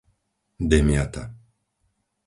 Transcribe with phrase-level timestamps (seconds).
[0.69, 1.23] Demjata